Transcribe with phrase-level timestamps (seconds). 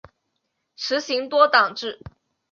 [0.75, 1.99] 实行多党制。